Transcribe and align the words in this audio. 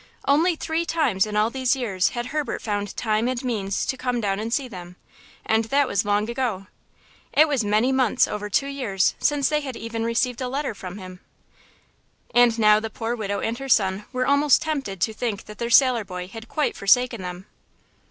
Only 0.27 0.55
three 0.55 0.83
times 0.83 1.27
in 1.27 1.35
all 1.37 1.51
these 1.51 1.75
years 1.75 2.09
had 2.17 2.25
Herbert 2.33 2.59
found 2.63 2.97
time 2.97 3.27
and 3.27 3.43
means 3.43 3.85
to 3.85 3.95
come 3.95 4.19
down 4.19 4.39
and 4.39 4.51
see 4.51 4.67
them, 4.67 4.95
and 5.45 5.65
that 5.65 5.87
was 5.87 6.05
long 6.05 6.27
ago. 6.27 6.65
It 7.33 7.47
was 7.47 7.63
many 7.63 7.91
months 7.91 8.27
over 8.27 8.49
two 8.49 8.65
years 8.65 9.13
since 9.19 9.47
they 9.49 9.61
had 9.61 9.75
even 9.77 10.03
received 10.03 10.41
a 10.41 10.47
letter 10.49 10.73
from 10.73 10.97
him. 10.97 11.19
And 12.33 12.57
now 12.57 12.79
the 12.79 12.89
poor 12.89 13.15
widow 13.15 13.41
and 13.41 13.59
her 13.59 13.69
son 13.69 14.05
were 14.11 14.25
almost 14.25 14.63
tempted 14.63 15.01
to 15.01 15.13
think 15.13 15.43
that 15.45 15.59
their 15.59 15.69
sailor 15.69 16.03
boy 16.03 16.27
had 16.29 16.49
quite 16.49 16.75
forsaken 16.75 17.21
them. 17.21 17.45